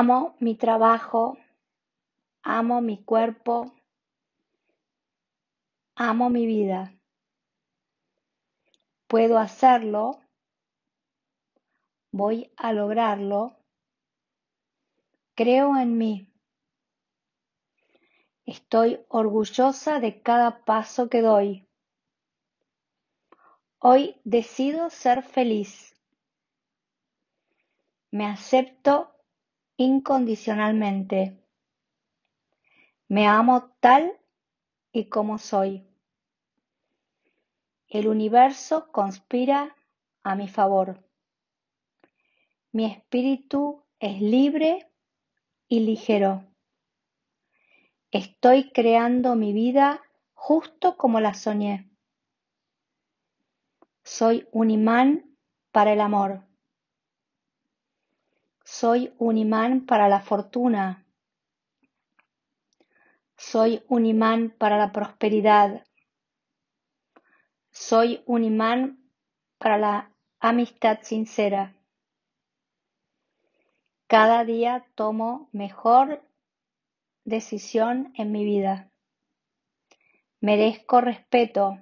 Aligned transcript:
Amo 0.00 0.36
mi 0.38 0.54
trabajo, 0.54 1.38
amo 2.42 2.80
mi 2.80 3.02
cuerpo, 3.02 3.74
amo 5.96 6.30
mi 6.30 6.46
vida. 6.46 6.94
Puedo 9.08 9.38
hacerlo, 9.38 10.20
voy 12.12 12.52
a 12.56 12.72
lograrlo, 12.72 13.56
creo 15.34 15.76
en 15.76 15.98
mí. 15.98 16.32
Estoy 18.46 19.04
orgullosa 19.08 19.98
de 19.98 20.22
cada 20.22 20.64
paso 20.64 21.08
que 21.08 21.22
doy. 21.22 21.68
Hoy 23.80 24.20
decido 24.22 24.90
ser 24.90 25.24
feliz. 25.24 26.00
Me 28.12 28.26
acepto 28.26 29.17
incondicionalmente. 29.78 31.40
Me 33.06 33.26
amo 33.26 33.72
tal 33.80 34.12
y 34.92 35.08
como 35.08 35.38
soy. 35.38 35.86
El 37.86 38.08
universo 38.08 38.90
conspira 38.90 39.76
a 40.24 40.34
mi 40.34 40.48
favor. 40.48 41.08
Mi 42.72 42.84
espíritu 42.84 43.84
es 44.00 44.20
libre 44.20 44.92
y 45.68 45.80
ligero. 45.80 46.44
Estoy 48.10 48.72
creando 48.72 49.36
mi 49.36 49.52
vida 49.52 50.02
justo 50.34 50.96
como 50.96 51.20
la 51.20 51.34
soñé. 51.34 51.88
Soy 54.02 54.48
un 54.50 54.70
imán 54.70 55.36
para 55.70 55.92
el 55.92 56.00
amor. 56.00 56.47
Soy 58.70 59.14
un 59.16 59.38
imán 59.38 59.86
para 59.86 60.10
la 60.10 60.20
fortuna. 60.20 61.06
Soy 63.34 63.82
un 63.88 64.04
imán 64.04 64.50
para 64.50 64.76
la 64.76 64.92
prosperidad. 64.92 65.86
Soy 67.70 68.22
un 68.26 68.44
imán 68.44 69.10
para 69.56 69.78
la 69.78 70.12
amistad 70.38 70.98
sincera. 71.00 71.74
Cada 74.06 74.44
día 74.44 74.86
tomo 74.94 75.48
mejor 75.52 76.22
decisión 77.24 78.12
en 78.16 78.32
mi 78.32 78.44
vida. 78.44 78.90
Merezco 80.40 81.00
respeto. 81.00 81.78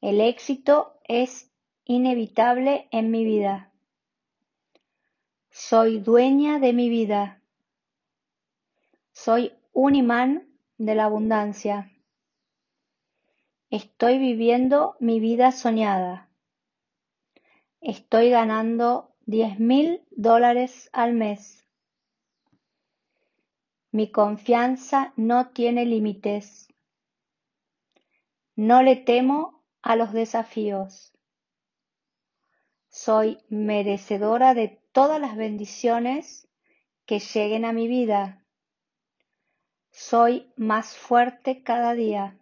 El 0.00 0.20
éxito 0.20 0.98
es 1.04 1.52
inevitable 1.84 2.88
en 2.90 3.12
mi 3.12 3.24
vida. 3.24 3.72
Soy 5.60 5.98
dueña 5.98 6.60
de 6.60 6.72
mi 6.72 6.88
vida. 6.88 7.42
Soy 9.10 9.52
un 9.72 9.96
imán 9.96 10.48
de 10.78 10.94
la 10.94 11.06
abundancia. 11.06 11.90
Estoy 13.68 14.18
viviendo 14.18 14.94
mi 15.00 15.18
vida 15.18 15.50
soñada. 15.50 16.30
Estoy 17.80 18.30
ganando 18.30 19.16
diez 19.26 19.58
mil 19.58 20.06
dólares 20.12 20.90
al 20.92 21.14
mes. 21.14 21.66
Mi 23.90 24.12
confianza 24.12 25.12
no 25.16 25.48
tiene 25.48 25.86
límites. 25.86 26.68
No 28.54 28.82
le 28.82 28.94
temo 28.94 29.64
a 29.82 29.96
los 29.96 30.12
desafíos. 30.12 31.12
Soy 32.88 33.38
merecedora 33.48 34.54
de 34.54 34.80
todas 34.98 35.20
las 35.20 35.36
bendiciones 35.36 36.48
que 37.06 37.20
lleguen 37.20 37.64
a 37.64 37.72
mi 37.72 37.86
vida. 37.86 38.42
Soy 39.92 40.52
más 40.56 40.96
fuerte 40.96 41.62
cada 41.62 41.94
día. 41.94 42.36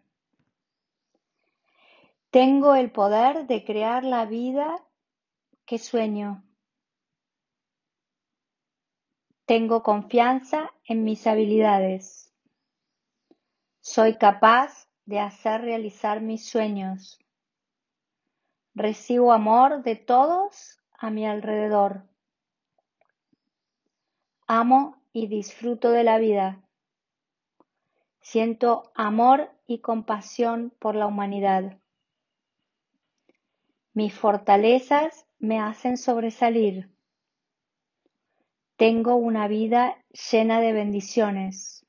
Tengo 2.30 2.74
el 2.74 2.90
poder 2.90 3.46
de 3.46 3.62
crear 3.62 4.04
la 4.04 4.24
vida 4.24 4.82
que 5.66 5.78
sueño. 5.78 6.44
Tengo 9.44 9.82
confianza 9.82 10.72
en 10.86 11.04
mis 11.04 11.26
habilidades. 11.26 12.32
Soy 13.80 14.16
capaz 14.16 14.88
de 15.04 15.20
hacer 15.20 15.60
realizar 15.60 16.22
mis 16.22 16.48
sueños. 16.48 17.18
Recibo 18.74 19.34
amor 19.34 19.82
de 19.82 19.96
todos 19.96 20.80
a 20.98 21.10
mi 21.10 21.26
alrededor. 21.26 22.15
Amo 24.48 25.02
y 25.12 25.26
disfruto 25.26 25.90
de 25.90 26.04
la 26.04 26.18
vida. 26.18 26.62
Siento 28.20 28.92
amor 28.94 29.50
y 29.66 29.80
compasión 29.80 30.72
por 30.78 30.94
la 30.94 31.08
humanidad. 31.08 31.80
Mis 33.92 34.14
fortalezas 34.14 35.26
me 35.40 35.58
hacen 35.58 35.96
sobresalir. 35.96 36.92
Tengo 38.76 39.16
una 39.16 39.48
vida 39.48 39.96
llena 40.30 40.60
de 40.60 40.72
bendiciones. 40.72 41.84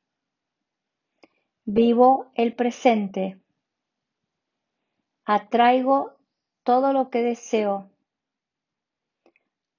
Vivo 1.64 2.32
el 2.34 2.56
presente. 2.56 3.40
Atraigo 5.26 6.18
todo 6.64 6.92
lo 6.92 7.12
que 7.12 7.22
deseo. 7.22 7.92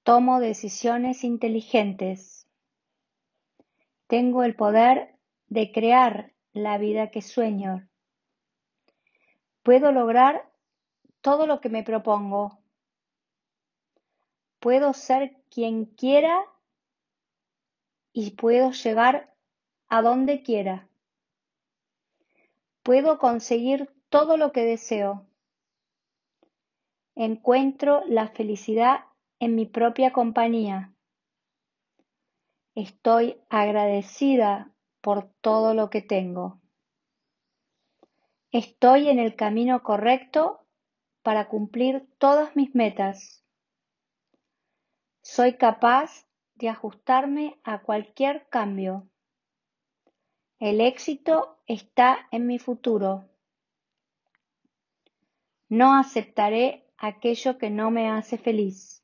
Tomo 0.03 0.39
decisiones 0.39 1.25
inteligentes 1.25 2.38
tengo 4.09 4.41
el 4.41 4.55
poder 4.55 5.15
de 5.49 5.71
crear 5.71 6.33
la 6.51 6.79
vida 6.79 7.11
que 7.11 7.21
sueño. 7.21 7.87
Puedo 9.61 9.91
lograr 9.91 10.51
todo 11.21 11.45
lo 11.45 11.61
que 11.61 11.69
me 11.69 11.83
propongo. 11.83 12.57
Puedo 14.59 14.93
ser 14.93 15.37
quien 15.51 15.85
quiera 15.85 16.43
y 18.11 18.31
puedo 18.31 18.71
llegar 18.71 19.35
a 19.89 20.01
donde 20.01 20.41
quiera. 20.41 20.89
Puedo 22.81 23.19
conseguir 23.19 23.93
todo 24.09 24.37
lo 24.37 24.51
que 24.51 24.65
deseo. 24.65 25.27
Encuentro 27.13 28.01
la 28.07 28.27
felicidad 28.29 29.01
en 29.37 29.53
mi 29.53 29.67
propia 29.67 30.11
compañía. 30.11 30.95
Estoy 32.79 33.37
agradecida 33.49 34.71
por 35.01 35.29
todo 35.41 35.73
lo 35.73 35.89
que 35.89 36.01
tengo. 36.01 36.61
Estoy 38.53 39.09
en 39.09 39.19
el 39.19 39.35
camino 39.35 39.83
correcto 39.83 40.65
para 41.21 41.49
cumplir 41.49 42.07
todas 42.19 42.55
mis 42.55 42.73
metas. 42.75 43.43
Soy 45.21 45.57
capaz 45.57 46.25
de 46.55 46.69
ajustarme 46.69 47.59
a 47.65 47.81
cualquier 47.81 48.47
cambio. 48.47 49.09
El 50.57 50.79
éxito 50.79 51.59
está 51.67 52.29
en 52.31 52.47
mi 52.47 52.59
futuro. 52.59 53.27
No 55.67 55.97
aceptaré 55.97 56.87
aquello 56.97 57.57
que 57.57 57.69
no 57.69 57.91
me 57.91 58.09
hace 58.09 58.37
feliz. 58.37 59.03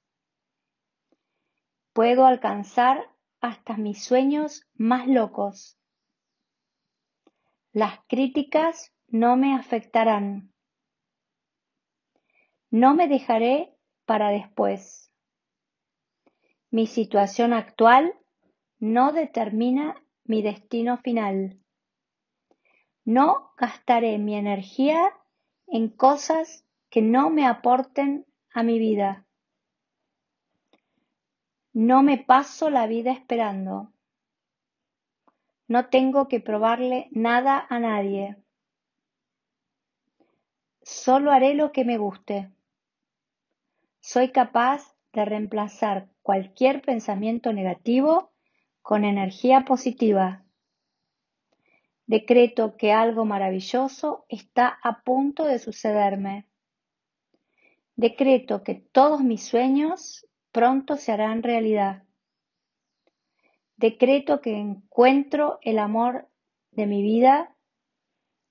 Puedo 1.91 2.25
alcanzar 2.25 3.13
hasta 3.45 3.77
mis 3.77 4.03
sueños 4.03 4.67
más 4.73 5.07
locos. 5.07 5.77
Las 7.71 7.99
críticas 8.07 8.91
no 9.07 9.37
me 9.37 9.53
afectarán. 9.53 10.51
No 12.71 12.95
me 12.95 13.07
dejaré 13.07 13.77
para 14.05 14.29
después. 14.29 15.11
Mi 16.71 16.87
situación 16.87 17.53
actual 17.53 18.17
no 18.79 19.11
determina 19.13 20.03
mi 20.23 20.41
destino 20.41 20.97
final. 20.97 21.59
No 23.03 23.51
gastaré 23.57 24.17
mi 24.17 24.35
energía 24.35 25.13
en 25.67 25.89
cosas 25.89 26.65
que 26.89 27.03
no 27.03 27.29
me 27.29 27.45
aporten 27.45 28.25
a 28.51 28.63
mi 28.63 28.79
vida. 28.79 29.27
No 31.75 32.03
me 32.03 32.17
paso 32.17 32.69
la 32.69 32.87
vida 32.87 33.11
esperando. 33.11 33.91
No 35.67 35.89
tengo 35.89 36.29
que 36.29 36.39
probarle 36.39 37.09
nada 37.11 37.67
a 37.69 37.79
nadie. 37.79 38.37
Solo 40.81 41.33
haré 41.33 41.53
lo 41.53 41.73
que 41.73 41.83
me 41.83 41.97
guste. 41.97 42.49
Soy 43.99 44.31
capaz 44.31 44.95
de 45.11 45.25
reemplazar 45.25 46.07
cualquier 46.21 46.81
pensamiento 46.81 47.51
negativo 47.51 48.31
con 48.81 49.03
energía 49.03 49.65
positiva. 49.65 50.45
Decreto 52.05 52.77
que 52.77 52.93
algo 52.93 53.25
maravilloso 53.25 54.25
está 54.29 54.79
a 54.81 55.03
punto 55.03 55.43
de 55.43 55.59
sucederme. 55.59 56.47
Decreto 57.97 58.63
que 58.63 58.75
todos 58.75 59.19
mis 59.19 59.43
sueños 59.43 60.25
pronto 60.55 60.95
se 60.95 61.11
harán 61.11 61.43
realidad. 61.43 62.03
Decreto 63.75 64.39
que 64.39 64.57
encuentro 64.57 65.59
el 65.63 65.79
amor 65.79 66.29
de 66.71 66.87
mi 66.87 67.03
vida 67.03 67.53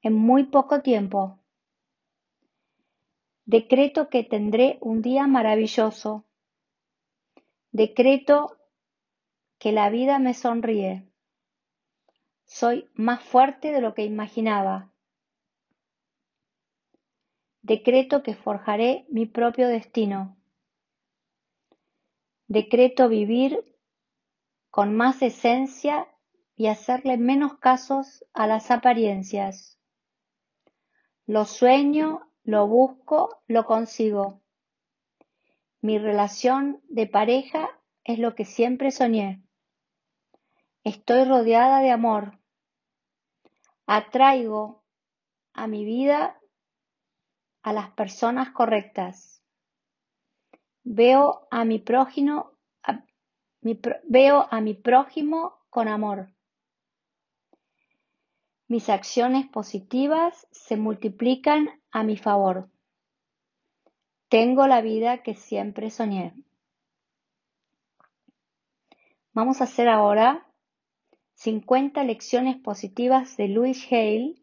en 0.02 0.12
muy 0.12 0.44
poco 0.44 0.82
tiempo. 0.82 1.38
Decreto 3.46 4.10
que 4.10 4.22
tendré 4.22 4.76
un 4.82 5.00
día 5.00 5.26
maravilloso. 5.26 6.26
Decreto 7.72 8.58
que 9.58 9.72
la 9.72 9.88
vida 9.88 10.18
me 10.18 10.34
sonríe. 10.34 11.08
Soy 12.44 12.90
más 12.92 13.22
fuerte 13.22 13.72
de 13.72 13.80
lo 13.80 13.94
que 13.94 14.04
imaginaba. 14.04 14.92
Decreto 17.62 18.22
que 18.22 18.34
forjaré 18.34 19.06
mi 19.08 19.24
propio 19.24 19.68
destino. 19.68 20.36
Decreto 22.46 23.08
vivir 23.08 23.64
con 24.70 24.94
más 24.94 25.22
esencia 25.22 26.08
y 26.56 26.66
hacerle 26.66 27.16
menos 27.16 27.58
casos 27.58 28.24
a 28.32 28.46
las 28.46 28.70
apariencias. 28.70 29.78
Lo 31.26 31.44
sueño, 31.46 32.30
lo 32.42 32.66
busco, 32.66 33.42
lo 33.46 33.64
consigo. 33.64 34.42
Mi 35.80 35.98
relación 35.98 36.82
de 36.88 37.06
pareja 37.06 37.70
es 38.04 38.18
lo 38.18 38.34
que 38.34 38.44
siempre 38.44 38.90
soñé. 38.90 39.42
Estoy 40.82 41.24
rodeada 41.24 41.80
de 41.80 41.90
amor. 41.90 42.38
Atraigo 43.86 44.84
a 45.54 45.66
mi 45.66 45.84
vida 45.84 46.38
a 47.62 47.72
las 47.72 47.90
personas 47.90 48.50
correctas. 48.50 49.43
Veo 50.84 51.48
a 51.50 51.64
mi 51.64 51.78
prójimo, 51.78 52.52
veo 54.04 54.46
a 54.50 54.60
mi 54.60 54.74
prójimo 54.74 55.54
con 55.70 55.88
amor. 55.88 56.28
Mis 58.68 58.88
acciones 58.88 59.46
positivas 59.48 60.46
se 60.50 60.76
multiplican 60.76 61.70
a 61.90 62.02
mi 62.02 62.16
favor. 62.16 62.70
Tengo 64.28 64.66
la 64.66 64.80
vida 64.80 65.22
que 65.22 65.34
siempre 65.34 65.90
soñé. 65.90 66.34
Vamos 69.32 69.60
a 69.60 69.64
hacer 69.64 69.88
ahora 69.88 70.46
50 71.34 72.04
lecciones 72.04 72.56
positivas 72.56 73.36
de 73.36 73.48
Louis 73.48 73.86
Hale 73.90 74.34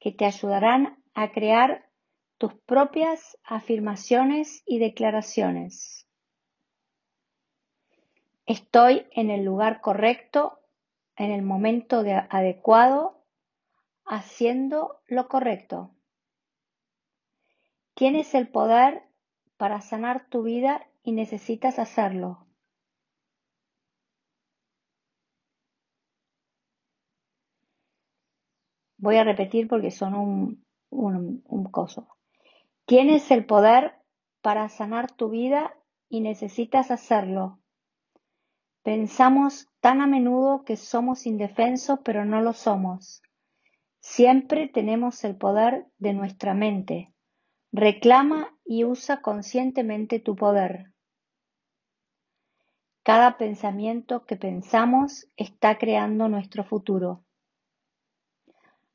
que 0.00 0.12
te 0.12 0.24
ayudarán 0.24 1.02
a 1.14 1.32
crear 1.32 1.85
tus 2.38 2.54
propias 2.54 3.38
afirmaciones 3.44 4.62
y 4.66 4.78
declaraciones. 4.78 6.06
Estoy 8.44 9.06
en 9.12 9.30
el 9.30 9.44
lugar 9.44 9.80
correcto, 9.80 10.60
en 11.16 11.30
el 11.30 11.42
momento 11.42 12.04
adecuado, 12.30 13.24
haciendo 14.04 15.00
lo 15.06 15.28
correcto. 15.28 15.90
Tienes 17.94 18.34
el 18.34 18.48
poder 18.48 19.02
para 19.56 19.80
sanar 19.80 20.28
tu 20.28 20.42
vida 20.42 20.86
y 21.02 21.12
necesitas 21.12 21.78
hacerlo. 21.78 22.46
Voy 28.98 29.16
a 29.16 29.24
repetir 29.24 29.66
porque 29.68 29.90
son 29.90 30.14
un, 30.14 30.64
un, 30.90 31.42
un 31.46 31.64
coso. 31.70 32.15
Tienes 32.86 33.32
el 33.32 33.44
poder 33.44 33.94
para 34.42 34.68
sanar 34.68 35.10
tu 35.10 35.28
vida 35.28 35.74
y 36.08 36.20
necesitas 36.20 36.92
hacerlo. 36.92 37.58
Pensamos 38.84 39.68
tan 39.80 40.00
a 40.00 40.06
menudo 40.06 40.62
que 40.64 40.76
somos 40.76 41.26
indefensos, 41.26 41.98
pero 42.04 42.24
no 42.24 42.40
lo 42.40 42.52
somos. 42.52 43.22
Siempre 43.98 44.68
tenemos 44.68 45.24
el 45.24 45.36
poder 45.36 45.88
de 45.98 46.12
nuestra 46.12 46.54
mente. 46.54 47.12
Reclama 47.72 48.56
y 48.64 48.84
usa 48.84 49.20
conscientemente 49.20 50.20
tu 50.20 50.36
poder. 50.36 50.92
Cada 53.02 53.36
pensamiento 53.36 54.26
que 54.26 54.36
pensamos 54.36 55.28
está 55.36 55.76
creando 55.78 56.28
nuestro 56.28 56.62
futuro. 56.62 57.24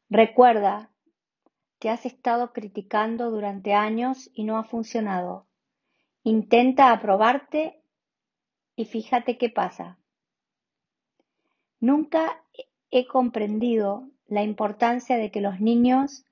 Recuerda 0.09 0.90
te 1.81 1.89
has 1.89 2.05
estado 2.05 2.53
criticando 2.53 3.31
durante 3.31 3.73
años 3.73 4.29
y 4.35 4.43
no 4.43 4.59
ha 4.59 4.63
funcionado. 4.63 5.47
Intenta 6.21 6.91
aprobarte 6.91 7.81
y 8.75 8.85
fíjate 8.85 9.39
qué 9.39 9.49
pasa. 9.49 9.97
Nunca 11.79 12.45
he 12.91 13.07
comprendido 13.07 14.07
la 14.27 14.43
importancia 14.43 15.17
de 15.17 15.31
que 15.31 15.41
los 15.41 15.59
niños 15.59 16.23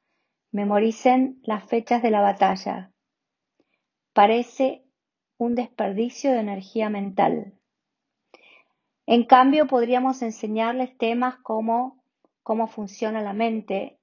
memoricen 0.51 1.41
las 1.41 1.67
fechas 1.67 2.03
de 2.03 2.11
la 2.11 2.21
batalla. 2.21 2.91
Parece 4.13 4.85
un 5.39 5.55
desperdicio 5.55 6.31
de 6.31 6.41
energía 6.41 6.91
mental. 6.91 7.57
En 9.07 9.25
cambio, 9.25 9.65
podríamos 9.65 10.21
enseñarles 10.21 10.95
temas 10.99 11.37
como 11.37 12.03
cómo 12.43 12.67
funciona 12.67 13.23
la 13.23 13.33
mente, 13.33 13.98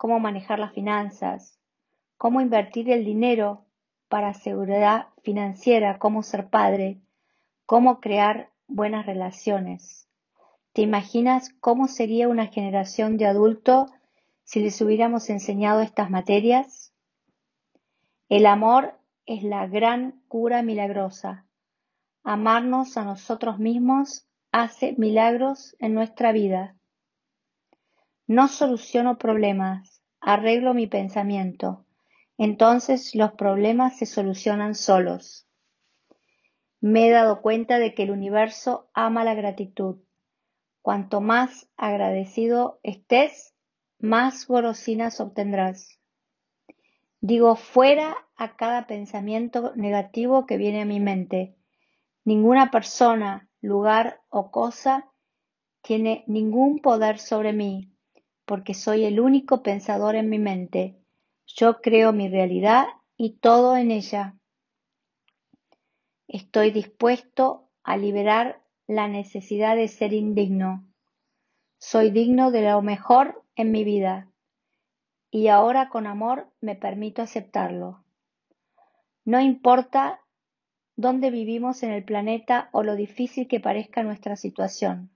cómo 0.00 0.18
manejar 0.18 0.58
las 0.58 0.72
finanzas, 0.72 1.60
cómo 2.16 2.40
invertir 2.40 2.90
el 2.90 3.04
dinero 3.04 3.66
para 4.08 4.32
seguridad 4.32 5.08
financiera, 5.22 5.98
cómo 5.98 6.22
ser 6.22 6.48
padre, 6.48 7.02
cómo 7.66 8.00
crear 8.00 8.50
buenas 8.66 9.04
relaciones. 9.04 10.08
¿Te 10.72 10.80
imaginas 10.80 11.50
cómo 11.60 11.86
sería 11.86 12.28
una 12.28 12.46
generación 12.46 13.18
de 13.18 13.26
adultos 13.26 13.90
si 14.42 14.60
les 14.60 14.80
hubiéramos 14.80 15.28
enseñado 15.28 15.82
estas 15.82 16.08
materias? 16.08 16.94
El 18.30 18.46
amor 18.46 18.98
es 19.26 19.42
la 19.42 19.66
gran 19.66 20.22
cura 20.28 20.62
milagrosa. 20.62 21.44
Amarnos 22.24 22.96
a 22.96 23.04
nosotros 23.04 23.58
mismos 23.58 24.26
hace 24.50 24.94
milagros 24.96 25.76
en 25.78 25.92
nuestra 25.92 26.32
vida. 26.32 26.79
No 28.30 28.46
soluciono 28.46 29.18
problemas, 29.18 30.04
arreglo 30.20 30.72
mi 30.72 30.86
pensamiento. 30.86 31.84
Entonces 32.38 33.16
los 33.16 33.32
problemas 33.32 33.98
se 33.98 34.06
solucionan 34.06 34.76
solos. 34.76 35.48
Me 36.80 37.08
he 37.08 37.10
dado 37.10 37.42
cuenta 37.42 37.80
de 37.80 37.92
que 37.92 38.04
el 38.04 38.12
universo 38.12 38.88
ama 38.94 39.24
la 39.24 39.34
gratitud. 39.34 39.96
Cuanto 40.80 41.20
más 41.20 41.68
agradecido 41.76 42.78
estés, 42.84 43.56
más 43.98 44.46
golosinas 44.46 45.20
obtendrás. 45.20 45.98
Digo 47.20 47.56
fuera 47.56 48.16
a 48.36 48.54
cada 48.54 48.86
pensamiento 48.86 49.72
negativo 49.74 50.46
que 50.46 50.56
viene 50.56 50.82
a 50.82 50.86
mi 50.86 51.00
mente. 51.00 51.56
Ninguna 52.24 52.70
persona, 52.70 53.50
lugar 53.60 54.20
o 54.28 54.52
cosa 54.52 55.10
tiene 55.82 56.22
ningún 56.28 56.78
poder 56.78 57.18
sobre 57.18 57.52
mí 57.52 57.89
porque 58.44 58.74
soy 58.74 59.04
el 59.04 59.20
único 59.20 59.62
pensador 59.62 60.14
en 60.14 60.28
mi 60.28 60.38
mente. 60.38 60.96
Yo 61.46 61.80
creo 61.80 62.12
mi 62.12 62.28
realidad 62.28 62.86
y 63.16 63.38
todo 63.38 63.76
en 63.76 63.90
ella. 63.90 64.36
Estoy 66.28 66.70
dispuesto 66.70 67.68
a 67.82 67.96
liberar 67.96 68.62
la 68.86 69.08
necesidad 69.08 69.76
de 69.76 69.88
ser 69.88 70.12
indigno. 70.12 70.86
Soy 71.78 72.10
digno 72.10 72.50
de 72.50 72.62
lo 72.62 72.82
mejor 72.82 73.44
en 73.56 73.72
mi 73.72 73.84
vida 73.84 74.30
y 75.30 75.48
ahora 75.48 75.88
con 75.88 76.06
amor 76.06 76.52
me 76.60 76.76
permito 76.76 77.22
aceptarlo. 77.22 78.04
No 79.24 79.40
importa 79.40 80.20
dónde 80.96 81.30
vivimos 81.30 81.82
en 81.82 81.90
el 81.92 82.04
planeta 82.04 82.68
o 82.72 82.82
lo 82.82 82.96
difícil 82.96 83.48
que 83.48 83.60
parezca 83.60 84.02
nuestra 84.02 84.36
situación, 84.36 85.10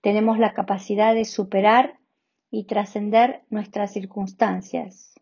tenemos 0.00 0.38
la 0.38 0.52
capacidad 0.52 1.14
de 1.14 1.24
superar 1.24 1.98
y 2.50 2.64
trascender 2.64 3.44
nuestras 3.50 3.92
circunstancias. 3.92 5.14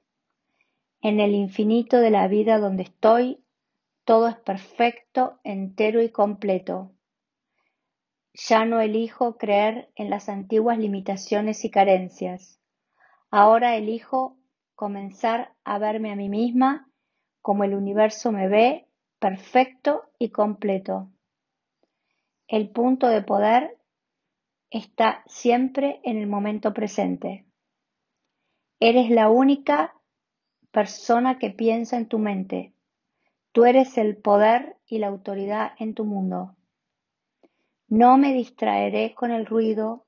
En 1.00 1.20
el 1.20 1.34
infinito 1.34 1.98
de 1.98 2.10
la 2.10 2.28
vida 2.28 2.58
donde 2.58 2.84
estoy, 2.84 3.44
todo 4.04 4.28
es 4.28 4.36
perfecto, 4.36 5.38
entero 5.44 6.02
y 6.02 6.10
completo. 6.10 6.92
Ya 8.34 8.64
no 8.64 8.80
elijo 8.80 9.36
creer 9.36 9.90
en 9.94 10.10
las 10.10 10.28
antiguas 10.28 10.78
limitaciones 10.78 11.64
y 11.64 11.70
carencias. 11.70 12.60
Ahora 13.30 13.76
elijo 13.76 14.36
comenzar 14.74 15.54
a 15.64 15.78
verme 15.78 16.10
a 16.10 16.16
mí 16.16 16.28
misma 16.28 16.88
como 17.44 17.64
el 17.64 17.74
universo 17.74 18.32
me 18.32 18.48
ve, 18.48 18.88
perfecto 19.18 20.04
y 20.18 20.30
completo. 20.30 21.10
El 22.48 22.70
punto 22.70 23.08
de 23.08 23.20
poder 23.20 23.76
está 24.74 25.22
siempre 25.26 26.00
en 26.02 26.18
el 26.18 26.26
momento 26.26 26.74
presente. 26.74 27.46
Eres 28.80 29.08
la 29.08 29.30
única 29.30 29.94
persona 30.72 31.38
que 31.38 31.50
piensa 31.50 31.96
en 31.96 32.08
tu 32.08 32.18
mente. 32.18 32.74
Tú 33.52 33.66
eres 33.66 33.96
el 33.98 34.16
poder 34.16 34.76
y 34.84 34.98
la 34.98 35.06
autoridad 35.06 35.74
en 35.78 35.94
tu 35.94 36.04
mundo. 36.04 36.56
No 37.86 38.18
me 38.18 38.32
distraeré 38.32 39.14
con 39.14 39.30
el 39.30 39.46
ruido, 39.46 40.06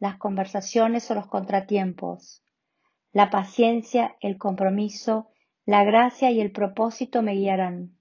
las 0.00 0.16
conversaciones 0.16 1.08
o 1.12 1.14
los 1.14 1.28
contratiempos. 1.28 2.42
La 3.12 3.30
paciencia, 3.30 4.16
el 4.20 4.38
compromiso, 4.38 5.28
la 5.66 5.84
gracia 5.84 6.32
y 6.32 6.40
el 6.40 6.50
propósito 6.50 7.22
me 7.22 7.34
guiarán. 7.34 7.96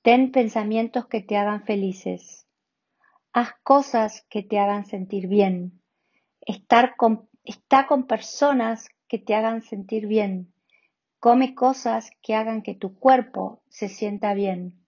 Ten 0.00 0.32
pensamientos 0.32 1.06
que 1.06 1.20
te 1.20 1.36
hagan 1.36 1.64
felices. 1.64 2.43
Haz 3.36 3.48
cosas 3.64 4.24
que 4.30 4.44
te 4.44 4.60
hagan 4.60 4.86
sentir 4.86 5.26
bien. 5.26 5.82
Estar 6.40 6.94
con, 6.94 7.28
está 7.42 7.88
con 7.88 8.06
personas 8.06 8.88
que 9.08 9.18
te 9.18 9.34
hagan 9.34 9.60
sentir 9.62 10.06
bien. 10.06 10.54
Come 11.18 11.56
cosas 11.56 12.12
que 12.22 12.36
hagan 12.36 12.62
que 12.62 12.76
tu 12.76 12.96
cuerpo 12.96 13.60
se 13.68 13.88
sienta 13.88 14.34
bien. 14.34 14.86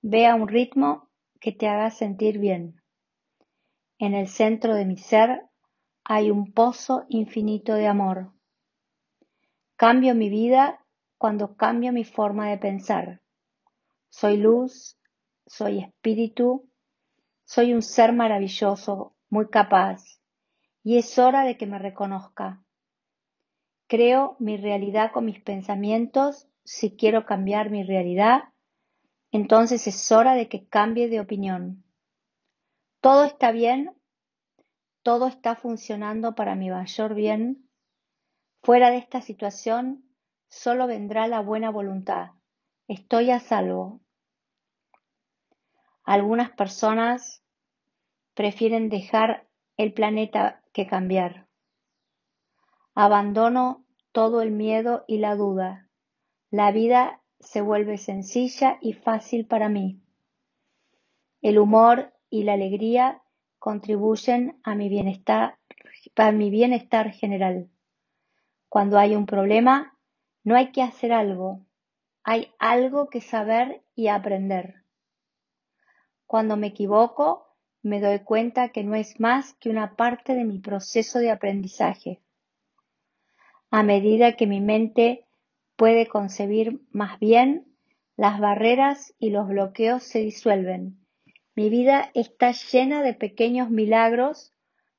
Ve 0.00 0.28
a 0.28 0.36
un 0.36 0.46
ritmo 0.46 1.10
que 1.40 1.50
te 1.50 1.66
haga 1.66 1.90
sentir 1.90 2.38
bien. 2.38 2.80
En 3.98 4.14
el 4.14 4.28
centro 4.28 4.76
de 4.76 4.84
mi 4.84 4.96
ser 4.96 5.42
hay 6.04 6.30
un 6.30 6.52
pozo 6.52 7.04
infinito 7.08 7.74
de 7.74 7.88
amor. 7.88 8.32
Cambio 9.74 10.14
mi 10.14 10.28
vida 10.28 10.86
cuando 11.18 11.56
cambio 11.56 11.92
mi 11.92 12.04
forma 12.04 12.48
de 12.48 12.58
pensar. 12.58 13.22
Soy 14.08 14.36
luz, 14.36 15.00
soy 15.48 15.80
espíritu, 15.80 16.68
soy 17.54 17.74
un 17.74 17.82
ser 17.82 18.14
maravilloso, 18.14 19.14
muy 19.28 19.50
capaz, 19.50 20.22
y 20.82 20.96
es 20.96 21.18
hora 21.18 21.44
de 21.44 21.58
que 21.58 21.66
me 21.66 21.78
reconozca. 21.78 22.64
Creo 23.88 24.36
mi 24.38 24.56
realidad 24.56 25.12
con 25.12 25.26
mis 25.26 25.38
pensamientos. 25.38 26.48
Si 26.64 26.96
quiero 26.96 27.26
cambiar 27.26 27.68
mi 27.68 27.82
realidad, 27.82 28.44
entonces 29.32 29.86
es 29.86 30.10
hora 30.10 30.32
de 30.32 30.48
que 30.48 30.66
cambie 30.66 31.10
de 31.10 31.20
opinión. 31.20 31.84
Todo 33.02 33.24
está 33.24 33.52
bien, 33.52 33.94
todo 35.02 35.26
está 35.26 35.54
funcionando 35.54 36.34
para 36.34 36.54
mi 36.54 36.70
mayor 36.70 37.12
bien. 37.12 37.68
Fuera 38.62 38.90
de 38.90 38.96
esta 38.96 39.20
situación 39.20 40.06
solo 40.48 40.86
vendrá 40.86 41.26
la 41.26 41.40
buena 41.40 41.68
voluntad. 41.68 42.30
Estoy 42.88 43.30
a 43.30 43.40
salvo. 43.40 44.00
Algunas 46.04 46.50
personas 46.50 47.41
prefieren 48.34 48.88
dejar 48.88 49.48
el 49.76 49.92
planeta 49.92 50.62
que 50.72 50.86
cambiar. 50.86 51.48
Abandono 52.94 53.84
todo 54.12 54.42
el 54.42 54.50
miedo 54.50 55.04
y 55.06 55.18
la 55.18 55.36
duda. 55.36 55.88
La 56.50 56.70
vida 56.70 57.22
se 57.40 57.60
vuelve 57.60 57.98
sencilla 57.98 58.78
y 58.80 58.92
fácil 58.92 59.46
para 59.46 59.68
mí. 59.68 60.00
El 61.40 61.58
humor 61.58 62.12
y 62.30 62.44
la 62.44 62.52
alegría 62.52 63.22
contribuyen 63.58 64.60
a 64.62 64.74
mi 64.74 64.88
bienestar, 64.88 65.58
mi 66.34 66.50
bienestar 66.50 67.10
general. 67.12 67.70
Cuando 68.68 68.98
hay 68.98 69.16
un 69.16 69.26
problema, 69.26 69.98
no 70.44 70.56
hay 70.56 70.72
que 70.72 70.82
hacer 70.82 71.12
algo, 71.12 71.64
hay 72.24 72.52
algo 72.58 73.08
que 73.08 73.20
saber 73.20 73.84
y 73.94 74.08
aprender. 74.08 74.84
Cuando 76.26 76.56
me 76.56 76.68
equivoco, 76.68 77.51
me 77.82 78.00
doy 78.00 78.20
cuenta 78.20 78.68
que 78.68 78.84
no 78.84 78.94
es 78.94 79.18
más 79.18 79.54
que 79.54 79.68
una 79.68 79.96
parte 79.96 80.34
de 80.34 80.44
mi 80.44 80.58
proceso 80.58 81.18
de 81.18 81.30
aprendizaje. 81.30 82.20
A 83.70 83.82
medida 83.82 84.36
que 84.36 84.46
mi 84.46 84.60
mente 84.60 85.24
puede 85.76 86.06
concebir 86.06 86.80
más 86.92 87.18
bien, 87.18 87.66
las 88.16 88.38
barreras 88.38 89.14
y 89.18 89.30
los 89.30 89.48
bloqueos 89.48 90.04
se 90.04 90.20
disuelven. 90.20 90.96
Mi 91.56 91.70
vida 91.70 92.10
está 92.14 92.52
llena 92.52 93.02
de 93.02 93.14
pequeños 93.14 93.68
milagros 93.68 94.52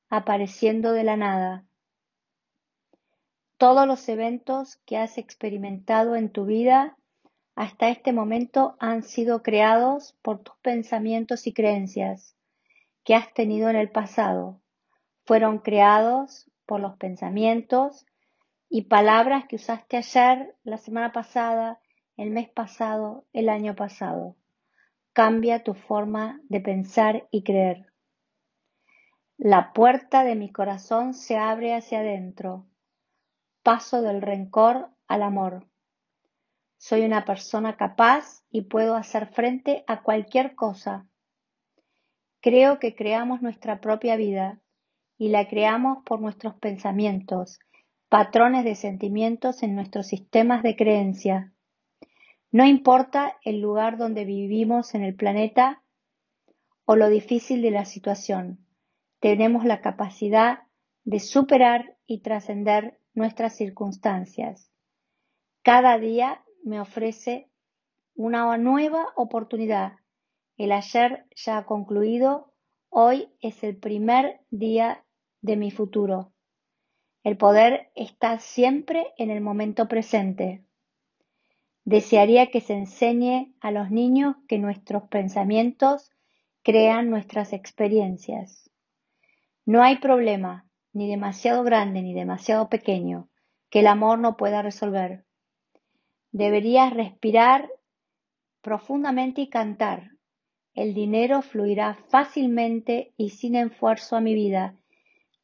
apareciendo 0.10 0.92
de 0.92 1.04
la 1.04 1.16
nada. 1.16 1.64
Todos 3.58 3.88
los 3.88 4.10
eventos 4.10 4.76
que 4.86 4.98
has 4.98 5.18
experimentado 5.18 6.18
en 6.18 6.30
tu 6.30 6.46
vida 6.46 6.98
hasta 7.56 7.90
este 7.90 8.12
momento 8.12 8.76
han 8.80 9.04
sido 9.04 9.42
creados 9.42 10.18
por 10.22 10.40
tus 10.40 10.56
pensamientos 10.58 11.48
y 11.48 11.54
creencias 11.54 12.36
que 13.04 13.16
has 13.16 13.34
tenido 13.34 13.70
en 13.70 13.76
el 13.76 13.90
pasado. 13.90 14.62
Fueron 15.26 15.60
creados 15.60 16.50
por 16.66 16.80
los 16.80 16.98
pensamientos 16.98 18.06
y 18.70 18.84
palabras 18.84 19.46
que 19.48 19.58
usaste 19.58 19.98
ayer, 19.98 20.56
la 20.64 20.78
semana 20.78 21.12
pasada, 21.12 21.80
el 22.18 22.32
mes 22.32 22.50
pasado, 22.50 23.26
el 23.34 23.50
año 23.50 23.76
pasado. 23.76 24.36
Cambia 25.14 25.64
tu 25.64 25.74
forma 25.74 26.42
de 26.50 26.60
pensar 26.60 27.28
y 27.32 27.44
creer. 27.44 27.94
La 29.38 29.74
puerta 29.74 30.24
de 30.24 30.36
mi 30.36 30.52
corazón 30.52 31.14
se 31.14 31.38
abre 31.38 31.76
hacia 31.76 32.00
adentro. 32.00 32.66
Paso 33.62 34.02
del 34.02 34.22
rencor 34.22 34.90
al 35.08 35.22
amor. 35.22 35.68
Soy 36.78 37.06
una 37.06 37.26
persona 37.26 37.78
capaz 37.78 38.44
y 38.50 38.64
puedo 38.64 38.96
hacer 38.96 39.28
frente 39.28 39.84
a 39.88 40.02
cualquier 40.02 40.56
cosa. 40.56 41.08
Creo 42.44 42.78
que 42.78 42.94
creamos 42.94 43.42
nuestra 43.42 43.80
propia 43.80 44.18
vida 44.18 44.60
y 45.18 45.30
la 45.30 45.48
creamos 45.48 46.04
por 46.04 46.20
nuestros 46.20 46.56
pensamientos, 46.56 47.58
patrones 48.10 48.66
de 48.66 48.76
sentimientos 48.76 49.64
en 49.64 49.76
nuestros 49.76 50.08
sistemas 50.08 50.62
de 50.62 50.76
creencia. 50.76 51.54
No 52.52 52.66
importa 52.66 53.38
el 53.46 53.62
lugar 53.62 53.98
donde 53.98 54.26
vivimos 54.26 54.94
en 54.94 55.06
el 55.06 55.16
planeta 55.16 55.84
o 56.84 56.98
lo 56.98 57.08
difícil 57.08 57.62
de 57.62 57.72
la 57.72 57.86
situación, 57.86 58.60
tenemos 59.22 59.64
la 59.64 59.80
capacidad 59.80 60.64
de 61.06 61.22
superar 61.22 61.96
y 62.06 62.24
trascender 62.24 63.00
nuestras 63.14 63.56
circunstancias. 63.56 64.70
Cada 65.62 65.98
día 65.98 66.44
me 66.62 66.82
ofrece 66.82 67.50
una 68.16 68.58
nueva 68.58 69.14
oportunidad. 69.16 69.94
El 70.58 70.72
ayer 70.72 71.26
ya 71.36 71.58
ha 71.58 71.66
concluido, 71.66 72.54
hoy 72.90 73.30
es 73.42 73.64
el 73.64 73.76
primer 73.76 74.42
día 74.52 75.04
de 75.42 75.58
mi 75.58 75.72
futuro. 75.72 76.32
El 77.24 77.38
poder 77.38 77.90
está 77.96 78.38
siempre 78.40 79.14
en 79.18 79.32
el 79.32 79.42
momento 79.42 79.88
presente. 79.88 80.64
Desearía 81.86 82.48
que 82.48 82.62
se 82.62 82.74
enseñe 82.74 83.56
a 83.60 83.72
los 83.72 83.92
niños 83.92 84.36
que 84.48 84.60
nuestros 84.60 85.04
pensamientos 85.10 86.12
crean 86.62 87.10
nuestras 87.10 87.52
experiencias. 87.52 88.70
No 89.66 89.82
hay 89.82 89.98
problema, 89.98 90.70
ni 90.94 91.10
demasiado 91.10 91.64
grande 91.64 92.02
ni 92.02 92.14
demasiado 92.14 92.70
pequeño, 92.70 93.30
que 93.70 93.80
el 93.80 93.88
amor 93.88 94.20
no 94.20 94.38
pueda 94.38 94.62
resolver. 94.62 95.26
Deberías 96.32 96.94
respirar 96.94 97.70
profundamente 98.62 99.42
y 99.42 99.50
cantar. 99.50 100.13
El 100.74 100.94
dinero 100.94 101.42
fluirá 101.42 101.96
fácilmente 102.10 103.14
y 103.16 103.30
sin 103.30 103.56
esfuerzo 103.56 104.16
a 104.16 104.22
mi 104.22 104.34
vida, 104.34 104.76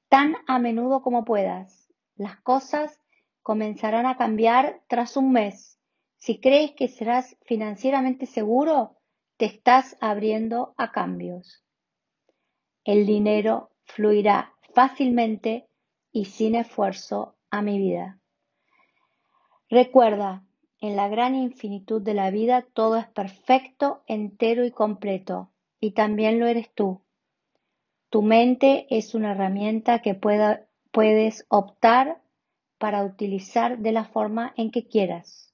tan 0.09 0.35
a 0.47 0.57
menudo 0.57 1.01
como 1.01 1.23
puedas. 1.23 1.91
Las 2.15 2.41
cosas 2.41 2.99
comenzarán 3.43 4.05
a 4.05 4.17
cambiar 4.17 4.81
tras 4.87 5.17
un 5.17 5.31
mes. 5.31 5.79
Si 6.17 6.39
crees 6.39 6.71
que 6.71 6.87
serás 6.87 7.37
financieramente 7.45 8.25
seguro, 8.25 8.97
te 9.37 9.45
estás 9.45 9.97
abriendo 10.01 10.73
a 10.77 10.91
cambios. 10.91 11.63
El 12.83 13.05
dinero 13.05 13.71
fluirá 13.85 14.55
fácilmente 14.73 15.67
y 16.11 16.25
sin 16.25 16.55
esfuerzo 16.55 17.37
a 17.51 17.61
mi 17.61 17.77
vida. 17.77 18.19
Recuerda, 19.69 20.43
en 20.81 20.95
la 20.95 21.09
gran 21.09 21.35
infinitud 21.35 22.01
de 22.01 22.13
la 22.13 22.31
vida 22.31 22.65
todo 22.73 22.97
es 22.97 23.07
perfecto, 23.07 24.03
entero 24.07 24.65
y 24.65 24.71
completo, 24.71 25.49
y 25.79 25.91
también 25.91 26.39
lo 26.39 26.47
eres 26.47 26.73
tú. 26.73 27.01
Tu 28.09 28.21
mente 28.21 28.87
es 28.89 29.13
una 29.13 29.31
herramienta 29.31 29.99
que 29.99 30.15
puedes 30.15 31.45
optar 31.49 32.21
para 32.77 33.03
utilizar 33.03 33.79
de 33.79 33.91
la 33.91 34.05
forma 34.05 34.53
en 34.55 34.71
que 34.71 34.87
quieras. 34.87 35.53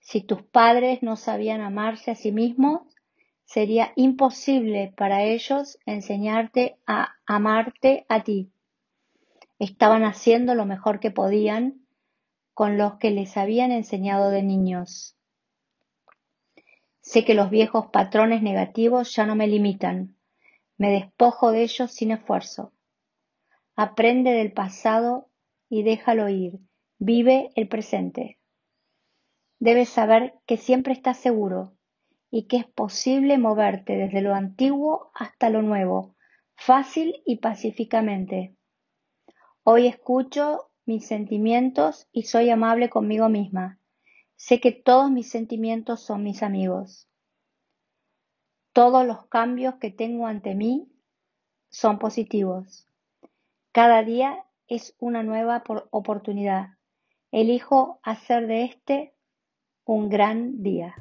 Si 0.00 0.20
tus 0.20 0.42
padres 0.42 1.02
no 1.02 1.16
sabían 1.16 1.60
amarse 1.60 2.10
a 2.10 2.14
sí 2.14 2.32
mismos, 2.32 2.82
sería 3.44 3.92
imposible 3.94 4.92
para 4.96 5.22
ellos 5.22 5.78
enseñarte 5.86 6.76
a 6.86 7.14
amarte 7.24 8.04
a 8.08 8.24
ti. 8.24 8.50
Estaban 9.58 10.04
haciendo 10.04 10.54
lo 10.54 10.66
mejor 10.66 11.00
que 11.00 11.10
podían 11.10 11.80
con 12.58 12.76
los 12.76 12.94
que 12.94 13.12
les 13.12 13.36
habían 13.36 13.70
enseñado 13.70 14.30
de 14.30 14.42
niños. 14.42 15.16
Sé 16.98 17.24
que 17.24 17.34
los 17.34 17.50
viejos 17.50 17.86
patrones 17.92 18.42
negativos 18.42 19.14
ya 19.14 19.26
no 19.26 19.36
me 19.36 19.46
limitan. 19.46 20.16
Me 20.76 20.90
despojo 20.90 21.52
de 21.52 21.62
ellos 21.62 21.92
sin 21.92 22.10
esfuerzo. 22.10 22.72
Aprende 23.76 24.32
del 24.32 24.50
pasado 24.50 25.30
y 25.68 25.84
déjalo 25.84 26.28
ir. 26.28 26.58
Vive 26.98 27.52
el 27.54 27.68
presente. 27.68 28.40
Debes 29.60 29.90
saber 29.90 30.34
que 30.44 30.56
siempre 30.56 30.94
estás 30.94 31.16
seguro, 31.16 31.76
y 32.28 32.48
que 32.48 32.56
es 32.56 32.66
posible 32.66 33.38
moverte 33.38 33.96
desde 33.96 34.20
lo 34.20 34.34
antiguo 34.34 35.12
hasta 35.14 35.48
lo 35.48 35.62
nuevo, 35.62 36.16
fácil 36.56 37.22
y 37.24 37.36
pacíficamente. 37.36 38.56
Hoy 39.62 39.86
escucho 39.86 40.67
mis 40.88 41.06
sentimientos 41.06 42.08
y 42.12 42.24
soy 42.24 42.50
amable 42.50 42.88
conmigo 42.88 43.28
misma. 43.28 43.78
Sé 44.36 44.60
que 44.60 44.72
todos 44.72 45.10
mis 45.10 45.28
sentimientos 45.28 46.00
son 46.00 46.24
mis 46.24 46.42
amigos. 46.42 47.08
Todos 48.72 49.06
los 49.06 49.26
cambios 49.26 49.74
que 49.76 49.90
tengo 49.90 50.26
ante 50.26 50.54
mí 50.54 50.90
son 51.68 51.98
positivos. 51.98 52.88
Cada 53.72 54.02
día 54.02 54.44
es 54.66 54.96
una 54.98 55.22
nueva 55.22 55.62
oportunidad. 55.90 56.78
Elijo 57.30 58.00
hacer 58.02 58.46
de 58.46 58.64
este 58.64 59.14
un 59.84 60.08
gran 60.08 60.62
día. 60.62 60.94